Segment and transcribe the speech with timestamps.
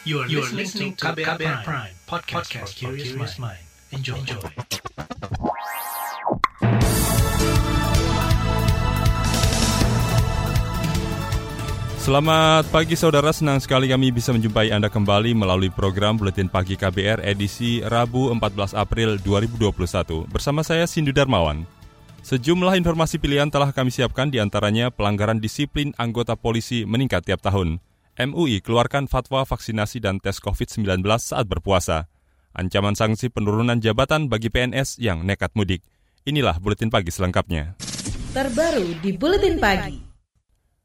[0.00, 3.60] You are, you are listening to KBR, KBR Prime, Prime podcast, podcast for curious mind.
[3.92, 4.16] Enjoy.
[4.16, 4.40] Enjoy.
[12.00, 17.20] Selamat pagi saudara, senang sekali kami bisa menjumpai Anda kembali melalui program Buletin Pagi KBR
[17.20, 20.32] edisi Rabu 14 April 2021.
[20.32, 21.68] Bersama saya Sindu Darmawan.
[22.24, 27.89] Sejumlah informasi pilihan telah kami siapkan di antaranya pelanggaran disiplin anggota polisi meningkat tiap tahun.
[28.18, 32.10] MUI keluarkan fatwa vaksinasi dan tes COVID-19 saat berpuasa.
[32.50, 35.86] Ancaman sanksi penurunan jabatan bagi PNS yang nekat mudik.
[36.26, 37.78] Inilah Buletin Pagi selengkapnya.
[38.34, 40.10] Terbaru di Buletin Pagi.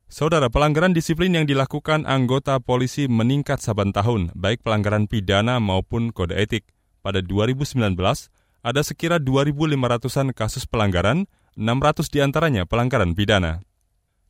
[0.05, 6.37] Saudara, pelanggaran disiplin yang dilakukan anggota polisi meningkat saban tahun, baik pelanggaran pidana maupun kode
[6.37, 6.69] etik.
[7.01, 7.97] Pada 2019,
[8.65, 11.25] ada sekira 2.500-an kasus pelanggaran,
[11.57, 13.65] 600 di antaranya pelanggaran pidana.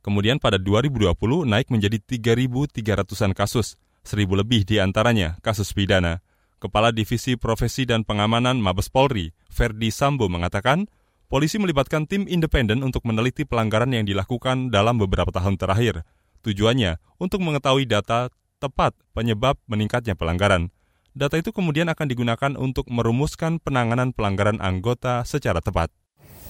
[0.06, 1.18] Kemudian pada 2020
[1.50, 3.74] naik menjadi 3.300-an kasus,
[4.06, 6.22] 1.000 lebih di antaranya kasus pidana.
[6.62, 10.86] Kepala Divisi Profesi dan Pengamanan Mabes Polri, Ferdi Sambo mengatakan,
[11.26, 16.06] polisi melibatkan tim independen untuk meneliti pelanggaran yang dilakukan dalam beberapa tahun terakhir.
[16.46, 18.30] Tujuannya untuk mengetahui data
[18.62, 20.70] tepat penyebab meningkatnya pelanggaran.
[21.18, 25.90] Data itu kemudian akan digunakan untuk merumuskan penanganan pelanggaran anggota secara tepat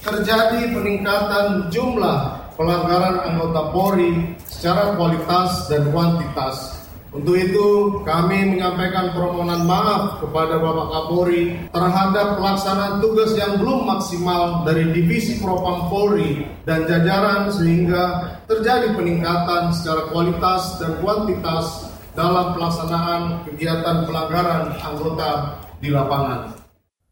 [0.03, 6.77] terjadi peningkatan jumlah pelanggaran anggota Polri secara kualitas dan kuantitas.
[7.07, 7.67] Untuk itu,
[8.03, 15.39] kami menyampaikan permohonan maaf kepada Bapak Kapolri terhadap pelaksanaan tugas yang belum maksimal dari Divisi
[15.39, 24.63] Propam Polri dan jajaran sehingga terjadi peningkatan secara kualitas dan kuantitas dalam pelaksanaan kegiatan pelanggaran
[24.77, 25.31] anggota
[25.79, 26.59] di lapangan.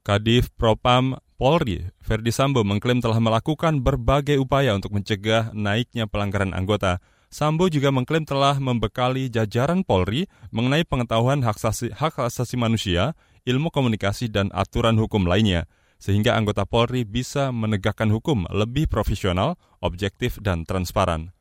[0.04, 7.04] Kadif Propam Polri, Verdi Sambo mengklaim telah melakukan berbagai upaya untuk mencegah naiknya pelanggaran anggota.
[7.28, 13.68] Sambo juga mengklaim telah membekali jajaran Polri mengenai pengetahuan hak asasi, hak asasi manusia, ilmu
[13.68, 15.68] komunikasi, dan aturan hukum lainnya,
[16.00, 21.36] sehingga anggota Polri bisa menegakkan hukum lebih profesional, objektif, dan transparan.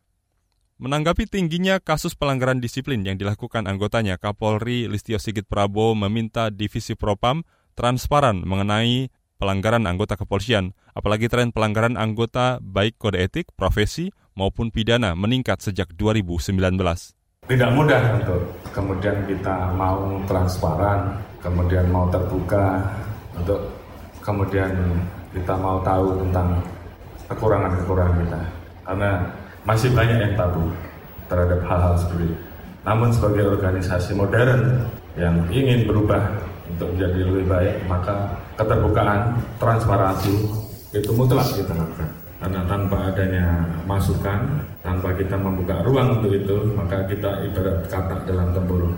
[0.82, 7.46] Menanggapi tingginya kasus pelanggaran disiplin yang dilakukan anggotanya, Kapolri Listio Sigit Prabowo meminta Divisi Propam
[7.78, 9.06] transparan mengenai
[9.38, 15.94] pelanggaran anggota kepolisian, apalagi tren pelanggaran anggota baik kode etik, profesi, maupun pidana meningkat sejak
[15.94, 16.58] 2019.
[17.44, 18.40] Tidak mudah untuk
[18.72, 22.82] kemudian kita mau transparan, kemudian mau terbuka,
[23.36, 23.68] untuk
[24.24, 24.72] kemudian
[25.36, 26.64] kita mau tahu tentang
[27.28, 28.40] kekurangan-kekurangan kita.
[28.84, 29.10] Karena
[29.68, 30.72] masih banyak yang tabu
[31.28, 32.36] terhadap hal-hal seperti itu.
[32.84, 36.20] Namun sebagai organisasi modern yang ingin berubah
[36.68, 40.34] untuk menjadi lebih baik, maka keterbukaan, transparansi
[40.94, 42.10] itu mutlak kita lakukan.
[42.38, 43.47] Karena tanpa adanya
[43.88, 48.94] masukan, tanpa kita membuka ruang untuk itu, maka kita ibarat kata dalam tempurung.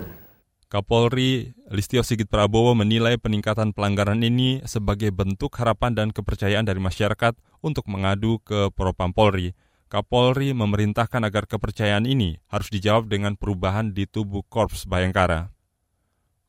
[0.67, 7.39] Kapolri Listio Sigit Prabowo menilai peningkatan pelanggaran ini sebagai bentuk harapan dan kepercayaan dari masyarakat
[7.63, 9.55] untuk mengadu ke Propam Polri.
[9.87, 15.55] Kapolri memerintahkan agar kepercayaan ini harus dijawab dengan perubahan di tubuh Korps Bayangkara.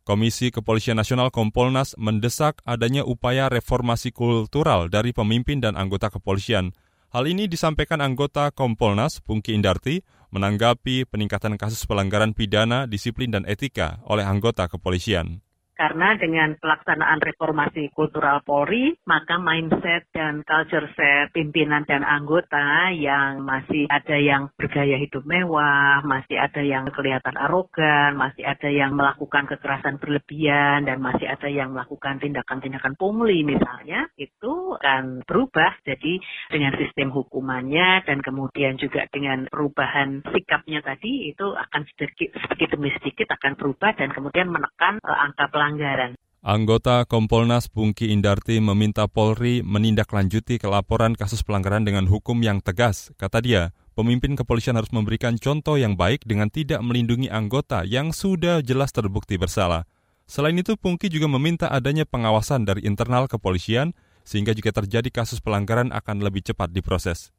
[0.09, 6.73] Komisi Kepolisian Nasional Kompolnas mendesak adanya upaya reformasi kultural dari pemimpin dan anggota kepolisian.
[7.13, 10.01] Hal ini disampaikan anggota Kompolnas, Pungki Indarti,
[10.33, 15.45] menanggapi peningkatan kasus pelanggaran pidana, disiplin, dan etika oleh anggota kepolisian.
[15.79, 23.47] Karena dengan pelaksanaan reformasi kultural Polri, maka mindset dan culture set pimpinan dan anggota yang
[23.47, 29.47] masih ada yang bergaya hidup mewah, masih ada yang kelihatan arogan, masih ada yang melakukan
[29.47, 35.79] kekerasan berlebihan, dan masih ada yang melakukan tindakan-tindakan pungli misalnya, itu akan berubah.
[35.87, 36.19] Jadi
[36.51, 42.91] dengan sistem hukumannya dan kemudian juga dengan perubahan sikapnya tadi, itu akan sedikit, sedikit demi
[42.99, 46.17] sedikit akan berubah dan kemudian menekan uh, angka pelanggaran pelanggaran.
[46.41, 53.13] Anggota Kompolnas Pungki Indarti meminta Polri menindaklanjuti kelaporan kasus pelanggaran dengan hukum yang tegas.
[53.21, 58.65] Kata dia, pemimpin kepolisian harus memberikan contoh yang baik dengan tidak melindungi anggota yang sudah
[58.65, 59.85] jelas terbukti bersalah.
[60.25, 63.93] Selain itu, Pungki juga meminta adanya pengawasan dari internal kepolisian
[64.25, 67.35] sehingga jika terjadi kasus pelanggaran akan lebih cepat diproses.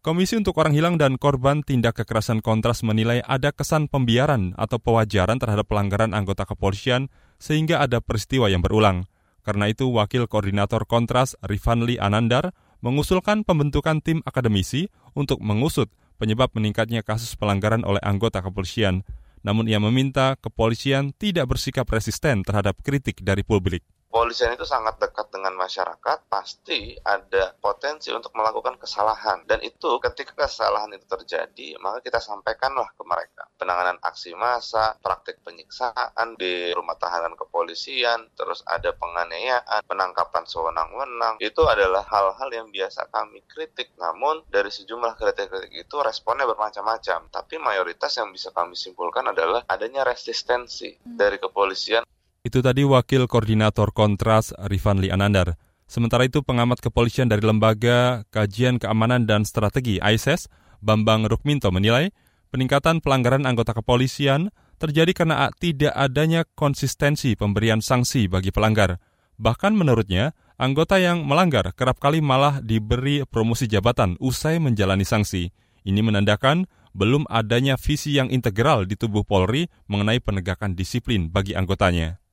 [0.00, 5.36] Komisi untuk Orang Hilang dan Korban Tindak Kekerasan Kontras menilai ada kesan pembiaran atau pewajaran
[5.36, 9.08] terhadap pelanggaran anggota kepolisian sehingga ada peristiwa yang berulang.
[9.40, 12.52] Karena itu, Wakil Koordinator Kontras Rifanli Anandar
[12.84, 15.88] mengusulkan pembentukan tim akademisi untuk mengusut
[16.20, 19.02] penyebab meningkatnya kasus pelanggaran oleh anggota kepolisian.
[19.40, 23.80] Namun ia meminta kepolisian tidak bersikap resisten terhadap kritik dari publik.
[24.10, 29.46] Polisian itu sangat dekat dengan masyarakat, pasti ada potensi untuk melakukan kesalahan.
[29.46, 33.46] Dan itu ketika kesalahan itu terjadi, maka kita sampaikanlah ke mereka.
[33.54, 41.38] Penanganan aksi massa, praktik penyiksaan di rumah tahanan kepolisian, terus ada penganiayaan, penangkapan sewenang-wenang.
[41.38, 43.94] Itu adalah hal-hal yang biasa kami kritik.
[43.94, 47.30] Namun dari sejumlah kritik-kritik itu responnya bermacam-macam.
[47.30, 52.02] Tapi mayoritas yang bisa kami simpulkan adalah adanya resistensi dari kepolisian
[52.40, 55.60] itu tadi Wakil Koordinator Kontras Rifanli Anandar.
[55.84, 60.48] Sementara itu pengamat kepolisian dari Lembaga Kajian Keamanan dan Strategi ISIS,
[60.80, 62.08] Bambang Rukminto menilai
[62.48, 64.48] peningkatan pelanggaran anggota kepolisian
[64.80, 68.96] terjadi karena tidak adanya konsistensi pemberian sanksi bagi pelanggar.
[69.36, 75.52] Bahkan menurutnya, anggota yang melanggar kerap kali malah diberi promosi jabatan usai menjalani sanksi.
[75.84, 76.64] Ini menandakan
[76.96, 82.29] belum adanya visi yang integral di tubuh Polri mengenai penegakan disiplin bagi anggotanya.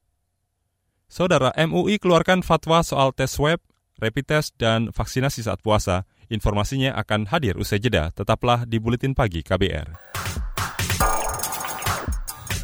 [1.08, 3.64] Saudara MUI keluarkan fatwa soal tes swab,
[3.96, 6.04] rapid test, dan vaksinasi saat puasa.
[6.28, 8.12] Informasinya akan hadir usai jeda.
[8.12, 9.88] Tetaplah di Buletin Pagi KBR.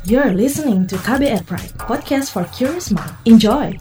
[0.04, 3.16] You're listening to KBR Pride, podcast for curious mind.
[3.24, 3.80] Enjoy!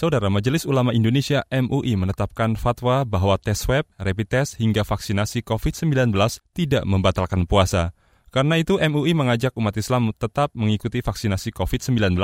[0.00, 6.16] Saudara Majelis Ulama Indonesia MUI menetapkan fatwa bahwa tes swab, rapid test, hingga vaksinasi COVID-19
[6.56, 7.92] tidak membatalkan puasa.
[8.32, 12.16] Karena itu MUI mengajak umat Islam tetap mengikuti vaksinasi COVID-19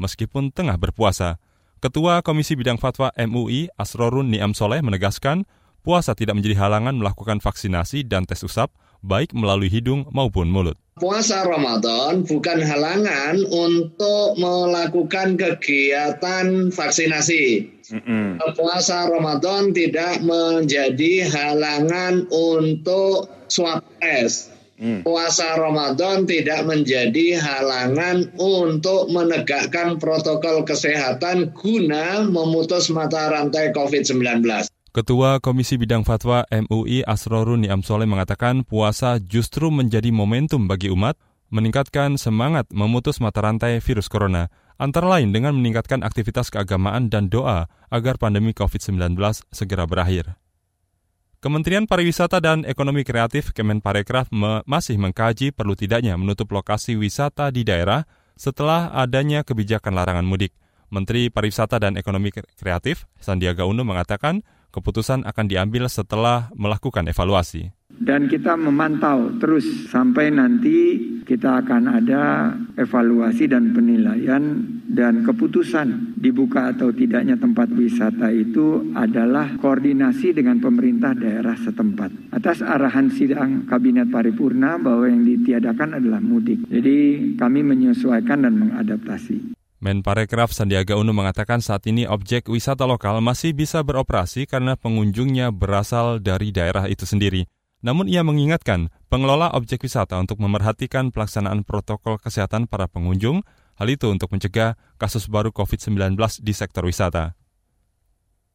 [0.00, 1.36] meskipun tengah berpuasa.
[1.84, 5.44] Ketua Komisi Bidang Fatwa MUI Asrorun Niam Soleh menegaskan,
[5.84, 8.72] puasa tidak menjadi halangan melakukan vaksinasi dan tes usap,
[9.04, 17.70] baik melalui hidung maupun mulut puasa Ramadan bukan halangan untuk melakukan kegiatan vaksinasi.
[17.88, 18.42] Mm-hmm.
[18.52, 24.52] Puasa Ramadan tidak menjadi halangan untuk swab test.
[24.78, 25.02] Mm.
[25.02, 34.70] Puasa Ramadan tidak menjadi halangan untuk menegakkan protokol kesehatan guna memutus mata rantai COVID-19.
[34.88, 41.20] Ketua Komisi Bidang Fatwa MUI Asrorun Niam Soleh mengatakan puasa justru menjadi momentum bagi umat
[41.52, 44.48] meningkatkan semangat memutus mata rantai virus corona,
[44.80, 49.12] antara lain dengan meningkatkan aktivitas keagamaan dan doa agar pandemi COVID-19
[49.52, 50.40] segera berakhir.
[51.44, 57.60] Kementerian Pariwisata dan Ekonomi Kreatif Kemenparekraf me masih mengkaji perlu tidaknya menutup lokasi wisata di
[57.60, 58.08] daerah
[58.40, 60.56] setelah adanya kebijakan larangan mudik.
[60.88, 67.72] Menteri Pariwisata dan Ekonomi Kreatif Sandiaga Uno mengatakan Keputusan akan diambil setelah melakukan evaluasi.
[67.98, 76.72] Dan kita memantau terus sampai nanti kita akan ada evaluasi dan penilaian dan keputusan dibuka
[76.72, 82.32] atau tidaknya tempat wisata itu adalah koordinasi dengan pemerintah daerah setempat.
[82.32, 86.64] Atas arahan sidang Kabinet Paripurna bahwa yang ditiadakan adalah mudik.
[86.70, 89.57] Jadi kami menyesuaikan dan mengadaptasi.
[89.78, 96.18] Menparekraf Sandiaga Uno mengatakan saat ini objek wisata lokal masih bisa beroperasi karena pengunjungnya berasal
[96.18, 97.46] dari daerah itu sendiri.
[97.78, 103.46] Namun ia mengingatkan pengelola objek wisata untuk memerhatikan pelaksanaan protokol kesehatan para pengunjung,
[103.78, 107.38] hal itu untuk mencegah kasus baru COVID-19 di sektor wisata.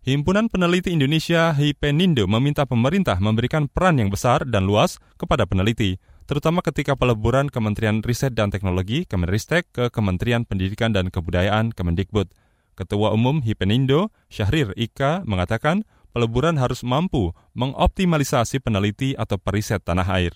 [0.03, 5.95] Himpunan Peneliti Indonesia HIPENINDO meminta pemerintah memberikan peran yang besar dan luas kepada peneliti
[6.33, 12.25] terutama ketika peleburan Kementerian Riset dan Teknologi Kemenristek ke Kementerian Pendidikan dan Kebudayaan Kemendikbud.
[12.73, 20.33] Ketua Umum Hipenindo, Syahrir Ika, mengatakan peleburan harus mampu mengoptimalisasi peneliti atau periset tanah air.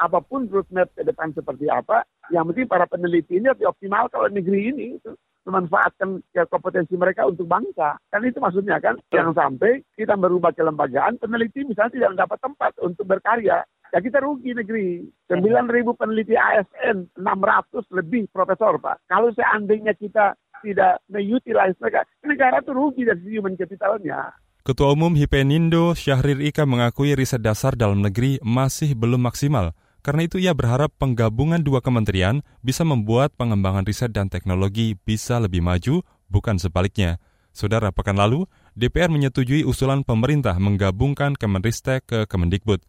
[0.00, 4.32] Apa pun roadmap ke depan seperti apa, yang penting para peneliti ini harus optimal kalau
[4.32, 5.12] negeri ini itu
[5.44, 8.00] memanfaatkan ya, kompetensi mereka untuk bangsa.
[8.08, 13.04] Kan itu maksudnya kan, yang sampai kita merubah kelembagaan, peneliti misalnya tidak mendapat tempat untuk
[13.04, 13.60] berkarya
[13.94, 15.06] ya kita rugi negeri.
[15.30, 19.06] 9 ribu peneliti ASN, 600 lebih profesor Pak.
[19.06, 20.34] Kalau seandainya kita
[20.66, 24.34] tidak mengutilize mereka, negara itu rugi dari human capitalnya.
[24.64, 29.76] Ketua Umum Hipenindo Syahrir Ika mengakui riset dasar dalam negeri masih belum maksimal.
[30.04, 35.64] Karena itu ia berharap penggabungan dua kementerian bisa membuat pengembangan riset dan teknologi bisa lebih
[35.64, 37.20] maju, bukan sebaliknya.
[37.54, 42.82] Saudara, pekan lalu, DPR menyetujui usulan pemerintah menggabungkan Kemenristek ke Kemendikbud.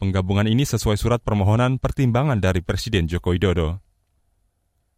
[0.00, 3.84] Penggabungan ini sesuai surat permohonan pertimbangan dari Presiden Joko Widodo.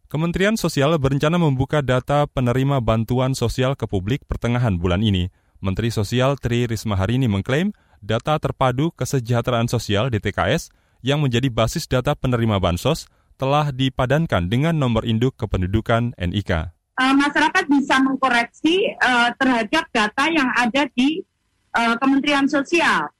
[0.07, 5.27] Kementerian Sosial berencana membuka data penerima bantuan sosial ke publik pertengahan bulan ini.
[5.59, 10.71] Menteri Sosial Tri Risma hari ini mengklaim data terpadu kesejahteraan sosial DTKS
[11.03, 16.71] yang menjadi basis data penerima bansos telah dipadankan dengan nomor induk kependudukan NIK.
[16.95, 21.27] Uh, masyarakat bisa mengkoreksi uh, terhadap data yang ada di
[21.75, 23.11] uh, Kementerian Sosial.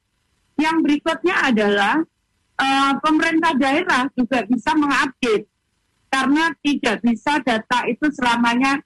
[0.57, 1.95] Yang berikutnya adalah
[2.57, 5.50] uh, pemerintah daerah juga bisa mengupdate
[6.13, 8.77] karena tidak bisa data itu selamanya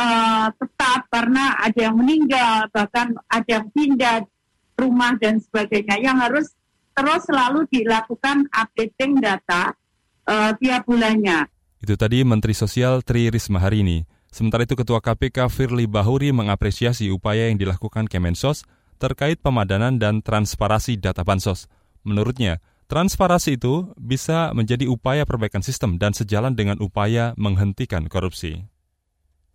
[0.00, 4.24] uh, tetap karena ada yang meninggal bahkan ada yang pindah
[4.80, 6.56] rumah dan sebagainya yang harus
[6.94, 9.74] terus selalu dilakukan updating data
[10.24, 11.46] uh, tiap bulannya.
[11.84, 13.98] Itu tadi Menteri Sosial Tri Risma hari ini.
[14.34, 18.66] Sementara itu Ketua KPK Firly Bahuri mengapresiasi upaya yang dilakukan Kemensos
[18.98, 21.66] terkait pemadanan dan transparasi data bansos.
[22.04, 28.64] Menurutnya, transparasi itu bisa menjadi upaya perbaikan sistem dan sejalan dengan upaya menghentikan korupsi.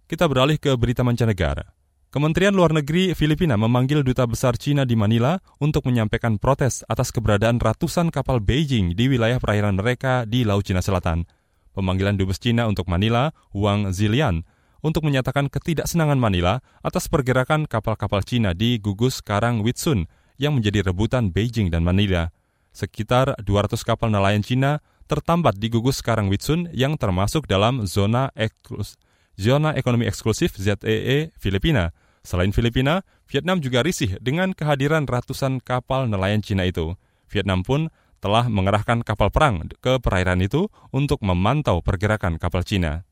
[0.10, 1.78] Kita beralih ke berita mancanegara.
[2.10, 7.62] Kementerian Luar Negeri Filipina memanggil Duta Besar Cina di Manila untuk menyampaikan protes atas keberadaan
[7.62, 11.30] ratusan kapal Beijing di wilayah perairan mereka di Laut Cina Selatan.
[11.78, 14.42] Pemanggilan Dubes Cina untuk Manila, Wang Zilian,
[14.80, 20.08] untuk menyatakan ketidaksenangan Manila atas pergerakan kapal-kapal Cina di gugus Karang Witsun
[20.40, 22.32] yang menjadi rebutan Beijing dan Manila.
[22.72, 28.96] Sekitar 200 kapal nelayan Cina tertambat di gugus Karang Witsun yang termasuk dalam zona eklus,
[29.36, 31.92] zona ekonomi eksklusif ZEE e Filipina.
[32.22, 36.94] Selain Filipina, Vietnam juga risih dengan kehadiran ratusan kapal nelayan Cina itu.
[37.32, 43.09] Vietnam pun telah mengerahkan kapal perang ke perairan itu untuk memantau pergerakan kapal Cina.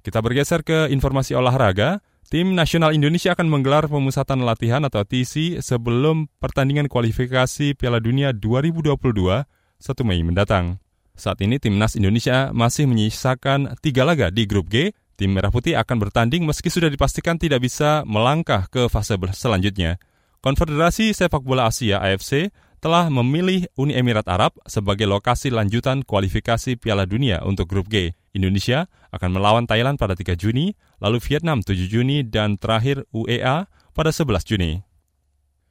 [0.00, 2.00] Kita bergeser ke informasi olahraga.
[2.30, 8.96] Tim nasional Indonesia akan menggelar pemusatan latihan atau TC sebelum pertandingan kualifikasi Piala Dunia 2022
[8.96, 10.78] 1 Mei mendatang.
[11.18, 14.94] Saat ini timnas Indonesia masih menyisakan tiga laga di grup G.
[15.20, 20.00] Tim Merah Putih akan bertanding meski sudah dipastikan tidak bisa melangkah ke fase selanjutnya.
[20.40, 22.48] Konfederasi Sepak Bola Asia AFC
[22.80, 28.16] telah memilih Uni Emirat Arab sebagai lokasi lanjutan kualifikasi Piala Dunia untuk grup G.
[28.32, 34.10] Indonesia akan melawan Thailand pada 3 Juni, lalu Vietnam 7 Juni, dan terakhir UEA pada
[34.10, 34.82] 11 Juni.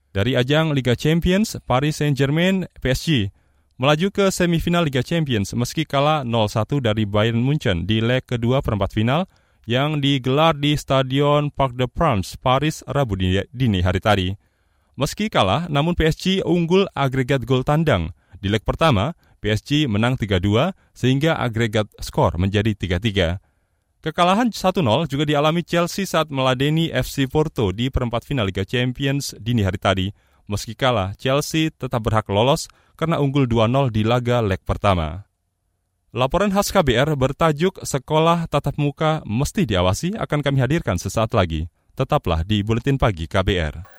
[0.10, 3.30] Dari ajang Liga Champions, Paris Saint-Germain PSG
[3.80, 8.92] melaju ke semifinal Liga Champions meski kalah 0-1 dari Bayern Munchen di leg kedua perempat
[8.92, 9.30] final
[9.70, 13.16] yang digelar di Stadion Parc des Princes, Paris, Rabu
[13.54, 14.28] dini hari tadi.
[14.98, 18.12] Meski kalah, namun PSG unggul agregat gol tandang.
[18.42, 23.40] Di leg pertama, PSG menang 3-2 sehingga agregat skor menjadi 3-3.
[24.00, 24.80] Kekalahan 1-0
[25.12, 30.08] juga dialami Chelsea saat meladeni FC Porto di perempat final Liga Champions dini hari tadi.
[30.48, 35.28] Meski kalah, Chelsea tetap berhak lolos karena unggul 2-0 di laga leg pertama.
[36.10, 41.70] Laporan khas KBR bertajuk Sekolah Tatap Muka Mesti Diawasi akan kami hadirkan sesaat lagi.
[41.94, 43.99] Tetaplah di Buletin Pagi KBR.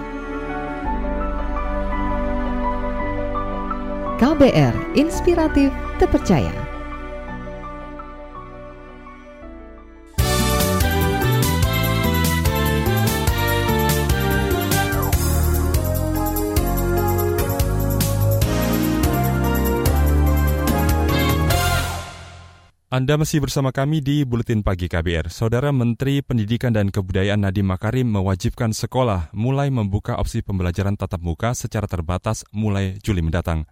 [4.21, 6.53] KBR Inspiratif Terpercaya.
[22.93, 25.33] Anda masih bersama kami di Buletin Pagi KBR.
[25.33, 31.57] Saudara Menteri Pendidikan dan Kebudayaan Nadiem Makarim mewajibkan sekolah mulai membuka opsi pembelajaran tatap muka
[31.57, 33.65] secara terbatas mulai Juli mendatang.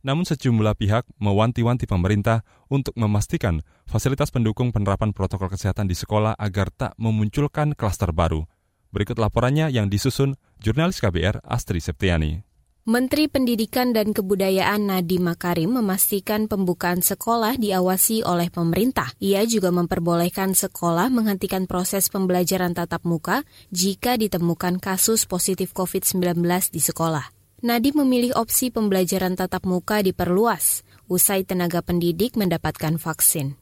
[0.00, 2.40] Namun sejumlah pihak mewanti-wanti pemerintah
[2.72, 8.48] untuk memastikan fasilitas pendukung penerapan protokol kesehatan di sekolah agar tak memunculkan klaster baru.
[8.90, 12.50] Berikut laporannya yang disusun jurnalis KBR Astri Septiani.
[12.90, 19.14] Menteri Pendidikan dan Kebudayaan Nadiem Makarim memastikan pembukaan sekolah diawasi oleh pemerintah.
[19.20, 26.40] Ia juga memperbolehkan sekolah menghentikan proses pembelajaran tatap muka jika ditemukan kasus positif COVID-19
[26.72, 27.39] di sekolah.
[27.60, 30.80] Nadiem memilih opsi pembelajaran tatap muka diperluas
[31.12, 33.52] usai tenaga pendidik mendapatkan vaksin.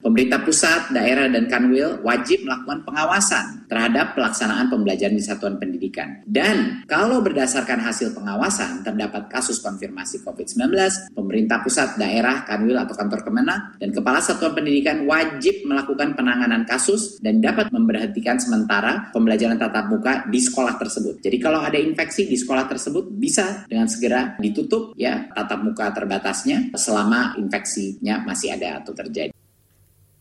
[0.00, 6.22] Pemerintah pusat, daerah, dan kanwil wajib melakukan pengawasan terhadap pelaksanaan pembelajaran di satuan pendidikan.
[6.22, 10.70] Dan kalau berdasarkan hasil pengawasan terdapat kasus konfirmasi COVID-19,
[11.16, 17.18] pemerintah pusat, daerah, kanwil, atau kantor kemenang, dan kepala satuan pendidikan wajib melakukan penanganan kasus
[17.24, 21.18] dan dapat memberhentikan sementara pembelajaran tatap muka di sekolah tersebut.
[21.24, 26.70] Jadi kalau ada infeksi di sekolah tersebut bisa dengan segera ditutup ya tatap muka terbatasnya
[26.76, 29.32] selama infeksinya masih ada atau terjadi.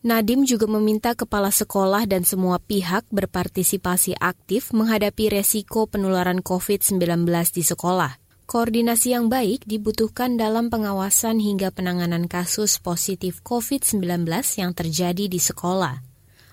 [0.05, 7.65] Nadim juga meminta kepala sekolah dan semua pihak berpartisipasi aktif menghadapi resiko penularan COVID-19 di
[7.65, 8.21] sekolah.
[8.45, 14.29] Koordinasi yang baik dibutuhkan dalam pengawasan hingga penanganan kasus positif COVID-19
[14.62, 16.05] yang terjadi di sekolah.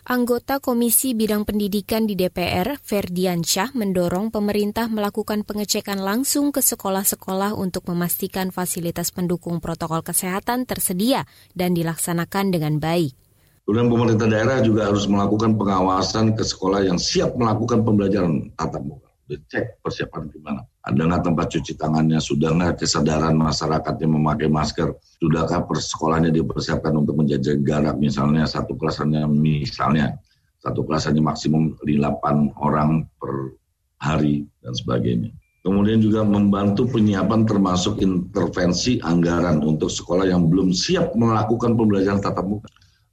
[0.09, 7.85] Anggota Komisi Bidang Pendidikan di DPR, Ferdiansyah, mendorong pemerintah melakukan pengecekan langsung ke sekolah-sekolah untuk
[7.93, 13.22] memastikan fasilitas pendukung protokol kesehatan tersedia dan dilaksanakan dengan baik.
[13.63, 19.07] Kemudian pemerintah daerah juga harus melakukan pengawasan ke sekolah yang siap melakukan pembelajaran tatap muka.
[19.33, 20.61] Cek persiapan gimana.
[20.83, 22.19] Ada nggak tempat cuci tangannya?
[22.19, 24.93] Sudah nggak kesadaran masyarakatnya memakai masker?
[25.23, 27.97] Sudahkah persekolahnya dipersiapkan untuk menjaga jarak?
[27.97, 30.19] Misalnya satu kelasannya misalnya
[30.61, 33.57] satu kelasannya maksimum 8 orang per
[34.03, 35.31] hari dan sebagainya.
[35.63, 42.51] Kemudian juga membantu penyiapan termasuk intervensi anggaran untuk sekolah yang belum siap melakukan pembelajaran tatap
[42.51, 42.67] muka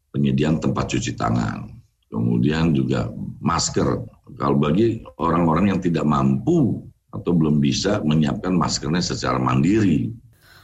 [0.09, 1.69] penyediaan tempat cuci tangan,
[2.09, 4.05] kemudian juga masker.
[4.37, 10.13] Kalau bagi orang-orang yang tidak mampu atau belum bisa menyiapkan maskernya secara mandiri.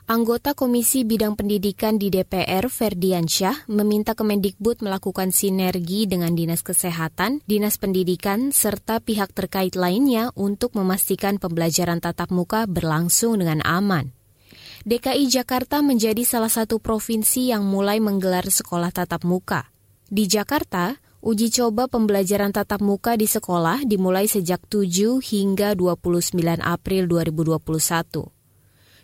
[0.06, 7.82] Anggota Komisi Bidang Pendidikan di DPR, Ferdiansyah, meminta Kemendikbud melakukan sinergi dengan Dinas Kesehatan, Dinas
[7.82, 14.14] Pendidikan, serta pihak terkait lainnya untuk memastikan pembelajaran tatap muka berlangsung dengan aman.
[14.86, 19.74] DKI Jakarta menjadi salah satu provinsi yang mulai menggelar sekolah tatap muka.
[20.06, 27.10] Di Jakarta, uji coba pembelajaran tatap muka di sekolah dimulai sejak 7 hingga 29 April
[27.10, 28.30] 2021.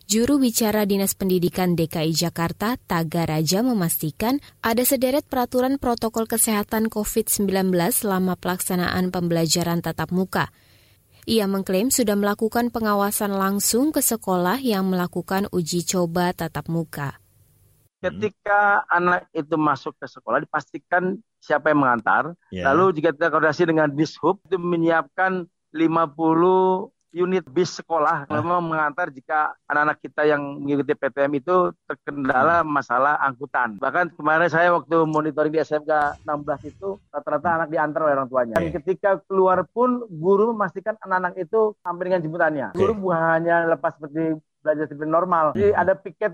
[0.05, 7.74] Juru bicara Dinas Pendidikan DKI Jakarta, Taga Raja memastikan ada sederet peraturan protokol kesehatan COVID-19
[7.89, 10.53] selama pelaksanaan pembelajaran tatap muka–
[11.29, 17.22] ia mengklaim sudah melakukan pengawasan langsung ke sekolah yang melakukan uji coba tatap muka.
[18.01, 22.34] Ketika anak itu masuk ke sekolah, dipastikan siapa yang mengantar.
[22.50, 22.66] Yeah.
[22.74, 28.31] Lalu jika kita koordinasi dengan Dishub, itu menyiapkan 50 unit bis sekolah ah.
[28.39, 32.71] memang mengantar jika anak-anak kita yang mengikuti PTM itu terkendala hmm.
[32.71, 33.75] masalah angkutan.
[33.77, 38.55] Bahkan kemarin saya waktu monitoring di SMK 16 itu rata-rata anak diantar oleh orang tuanya.
[38.57, 42.67] Dan ketika keluar pun guru memastikan anak-anak itu sampai dengan jemputannya.
[42.75, 45.45] Guru bukan hanya lepas seperti belajar seperti normal.
[45.57, 45.81] Jadi hmm.
[45.81, 46.31] ada piket.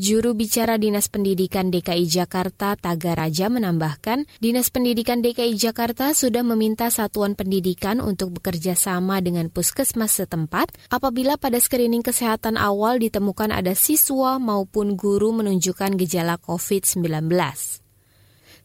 [0.00, 7.36] Juru bicara Dinas Pendidikan DKI Jakarta Tagaraja menambahkan, Dinas Pendidikan DKI Jakarta sudah meminta satuan
[7.36, 14.36] pendidikan untuk bekerja sama dengan puskesmas setempat apabila pada screening kesehatan awal ditemukan ada siswa
[14.40, 17.79] maupun guru menunjukkan gejala COVID-19.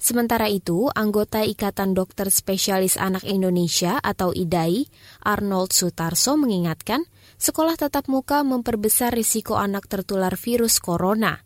[0.06, 4.86] Sementara itu, anggota Ikatan Dokter Spesialis Anak Indonesia atau IDAI,
[5.26, 7.10] Arnold Sutarso mengingatkan,
[7.42, 11.42] sekolah tatap muka memperbesar risiko anak tertular virus corona.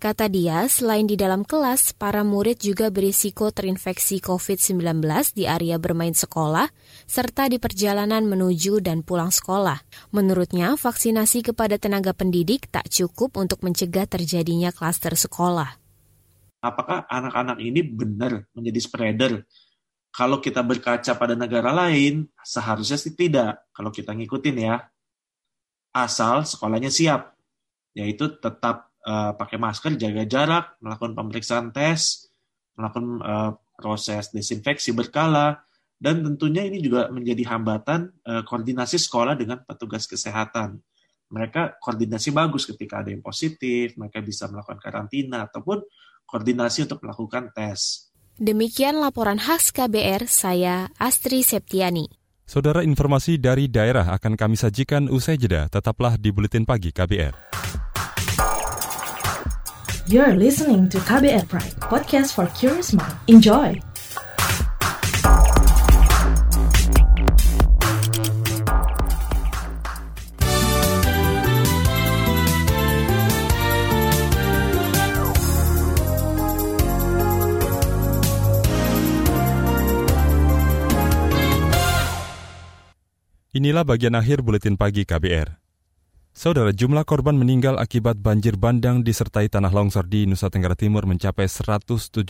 [0.00, 6.16] Kata dia, selain di dalam kelas, para murid juga berisiko terinfeksi COVID-19 di area bermain
[6.16, 6.72] sekolah,
[7.04, 9.84] serta di perjalanan menuju dan pulang sekolah.
[10.16, 15.85] Menurutnya, vaksinasi kepada tenaga pendidik tak cukup untuk mencegah terjadinya klaster sekolah
[16.60, 19.32] apakah anak-anak ini benar menjadi spreader?
[20.12, 23.60] Kalau kita berkaca pada negara lain, seharusnya sih tidak.
[23.76, 24.80] Kalau kita ngikutin ya,
[25.92, 27.36] asal sekolahnya siap,
[27.92, 32.32] yaitu tetap uh, pakai masker, jaga jarak, melakukan pemeriksaan tes,
[32.80, 35.60] melakukan uh, proses desinfeksi berkala,
[35.96, 40.80] dan tentunya ini juga menjadi hambatan uh, koordinasi sekolah dengan petugas kesehatan.
[41.32, 45.84] Mereka koordinasi bagus ketika ada yang positif, mereka bisa melakukan karantina ataupun
[46.26, 48.10] koordinasi untuk melakukan tes.
[48.36, 52.12] Demikian laporan khas KBR, saya Astri Septiani.
[52.46, 57.34] Saudara informasi dari daerah akan kami sajikan usai jeda, tetaplah di Buletin Pagi KBR.
[60.06, 63.18] You're listening to KBR Pride, podcast for curious mind.
[63.26, 63.95] Enjoy!
[83.56, 85.56] Inilah bagian akhir buletin pagi KBR.
[86.36, 91.48] Saudara, jumlah korban meninggal akibat banjir bandang disertai tanah longsor di Nusa Tenggara Timur mencapai
[91.48, 92.20] 178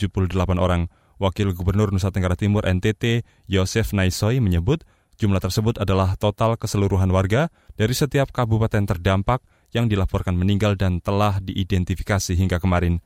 [0.55, 0.87] orang.
[1.19, 4.87] Wakil Gubernur Nusa Tenggara Timur NTT, Yosef Naisoy menyebut
[5.19, 9.43] jumlah tersebut adalah total keseluruhan warga dari setiap kabupaten terdampak
[9.75, 13.03] yang dilaporkan meninggal dan telah diidentifikasi hingga kemarin.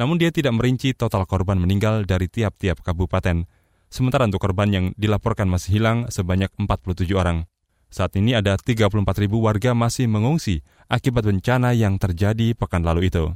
[0.00, 3.44] Namun dia tidak merinci total korban meninggal dari tiap-tiap kabupaten.
[3.90, 7.50] Sementara untuk korban yang dilaporkan masih hilang sebanyak 47 orang.
[7.90, 8.86] Saat ini ada 34
[9.18, 13.34] ribu warga masih mengungsi akibat bencana yang terjadi pekan lalu itu.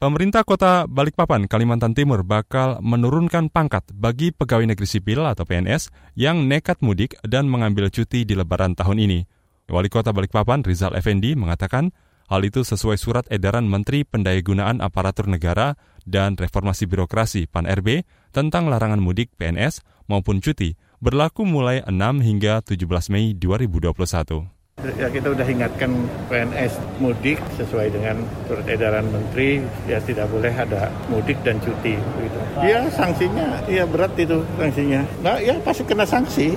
[0.00, 6.48] Pemerintah kota Balikpapan, Kalimantan Timur bakal menurunkan pangkat bagi pegawai negeri sipil atau PNS yang
[6.48, 9.20] nekat mudik dan mengambil cuti di lebaran tahun ini.
[9.68, 11.92] Wali Kota Balikpapan, Rizal Effendi, mengatakan
[12.28, 19.00] hal itu sesuai surat edaran Menteri Pendayagunaan Aparatur Negara dan Reformasi Birokrasi PAN-RB tentang larangan
[19.00, 24.58] mudik PNS maupun cuti berlaku mulai 6 hingga 17 Mei 2021.
[24.78, 25.90] Ya kita sudah ingatkan
[26.30, 29.58] PNS mudik sesuai dengan surat edaran menteri
[29.90, 32.38] ya tidak boleh ada mudik dan cuti begitu.
[32.62, 35.02] Ya sanksinya ya berat itu sanksinya.
[35.18, 36.54] Nah ya pasti kena sanksi.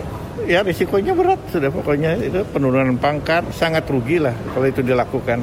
[0.51, 5.39] Ya risikonya berat sudah pokoknya itu penurunan pangkat sangat rugi lah kalau itu dilakukan.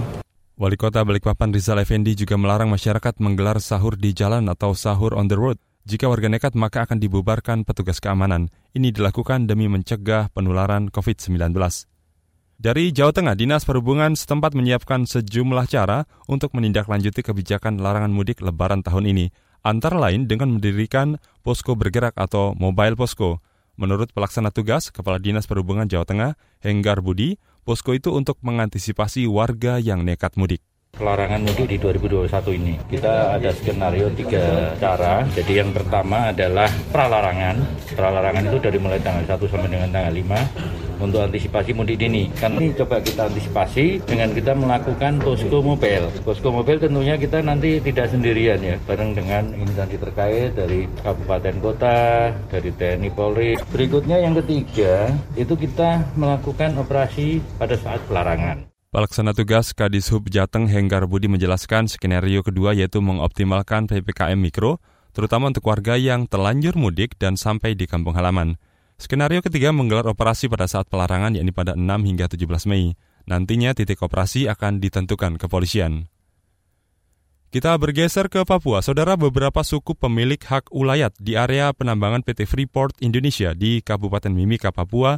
[0.60, 5.24] Wali Kota Balikpapan Rizal Effendi juga melarang masyarakat menggelar sahur di jalan atau sahur on
[5.24, 5.56] the road
[5.88, 8.52] jika warga nekat maka akan dibubarkan petugas keamanan.
[8.76, 11.56] Ini dilakukan demi mencegah penularan COVID-19.
[12.60, 18.84] Dari Jawa Tengah, Dinas Perhubungan setempat menyiapkan sejumlah cara untuk menindaklanjuti kebijakan larangan mudik lebaran
[18.84, 19.32] tahun ini,
[19.64, 23.40] antara lain dengan mendirikan posko bergerak atau mobile posko.
[23.78, 29.78] Menurut pelaksana tugas Kepala Dinas Perhubungan Jawa Tengah, Henggar Budi, posko itu untuk mengantisipasi warga
[29.78, 30.58] yang nekat mudik
[30.98, 32.74] pelarangan mudik di 2021 ini.
[32.90, 35.22] Kita ada skenario tiga cara.
[35.30, 37.54] Jadi yang pertama adalah pralarangan.
[37.94, 42.30] Pralarangan itu dari mulai tanggal 1 sampai dengan tanggal 5 untuk antisipasi mudik dini.
[42.36, 46.10] Kan ini coba kita antisipasi dengan kita melakukan posko mobile.
[46.22, 52.30] Posko mobile tentunya kita nanti tidak sendirian ya, bareng dengan instansi terkait dari kabupaten kota,
[52.50, 53.54] dari TNI Polri.
[53.70, 58.68] Berikutnya yang ketiga, itu kita melakukan operasi pada saat pelarangan.
[58.88, 64.80] Pelaksana tugas Kadis Hub Jateng Henggar Budi menjelaskan skenario kedua yaitu mengoptimalkan PPKM Mikro,
[65.12, 68.56] terutama untuk warga yang telanjur mudik dan sampai di kampung halaman.
[68.98, 72.98] Skenario ketiga menggelar operasi pada saat pelarangan yakni pada 6 hingga 17 Mei.
[73.30, 76.10] Nantinya titik operasi akan ditentukan kepolisian.
[77.48, 78.82] Kita bergeser ke Papua.
[78.82, 84.74] Saudara beberapa suku pemilik hak ulayat di area penambangan PT Freeport Indonesia di Kabupaten Mimika,
[84.74, 85.16] Papua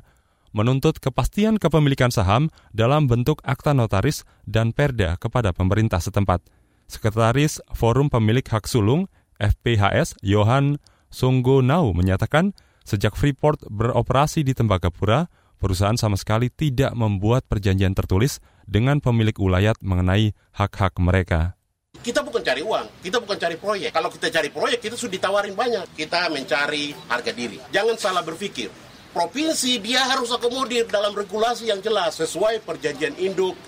[0.52, 6.44] menuntut kepastian kepemilikan saham dalam bentuk akta notaris dan perda kepada pemerintah setempat.
[6.86, 9.08] Sekretaris Forum Pemilik Hak Sulung,
[9.40, 12.52] FPHS, Johan Songgonau menyatakan,
[12.90, 15.31] sejak Freeport beroperasi di Tembagapura,
[15.62, 21.55] perusahaan sama sekali tidak membuat perjanjian tertulis dengan pemilik ulayat mengenai hak-hak mereka.
[22.03, 23.90] Kita bukan cari uang, kita bukan cari proyek.
[23.94, 25.94] Kalau kita cari proyek, kita sudah ditawarin banyak.
[25.94, 27.61] Kita mencari harga diri.
[27.70, 28.72] Jangan salah berpikir
[29.11, 33.59] provinsi dia harus akomodir dalam regulasi yang jelas sesuai perjanjian induk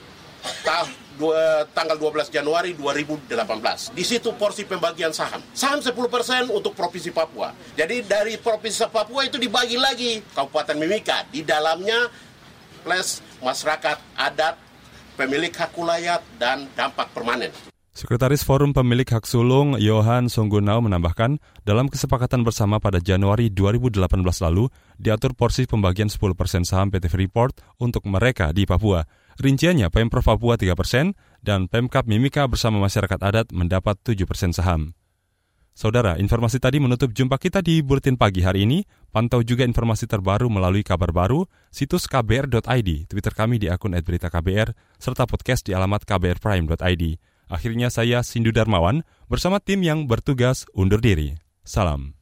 [1.18, 3.92] dua, tanggal 12 Januari 2018.
[3.92, 5.40] Di situ porsi pembagian saham.
[5.53, 7.53] Saham 10% untuk Provinsi Papua.
[7.75, 11.25] Jadi dari Provinsi Papua itu dibagi lagi Kabupaten Mimika.
[11.29, 12.09] Di dalamnya
[12.83, 14.55] plus masyarakat adat,
[15.14, 17.55] pemilik hak kulayat, dan dampak permanen.
[17.92, 24.01] Sekretaris Forum Pemilik Hak Sulung, Johan Songgunau menambahkan, dalam kesepakatan bersama pada Januari 2018
[24.48, 29.05] lalu, diatur porsi pembagian 10% saham PT Freeport untuk mereka di Papua.
[29.40, 34.92] Rinciannya, Pemprov Papua 3% dan Pemkap Mimika bersama masyarakat adat mendapat 7% saham.
[35.73, 38.85] Saudara, informasi tadi menutup jumpa kita di Buletin Pagi hari ini.
[39.09, 45.25] Pantau juga informasi terbaru melalui kabar baru, situs kbr.id, Twitter kami di akun @beritaKBR, serta
[45.25, 47.05] podcast di alamat kbrprime.id.
[47.49, 51.40] Akhirnya saya Sindu Darmawan bersama tim yang bertugas undur diri.
[51.64, 52.22] Salam.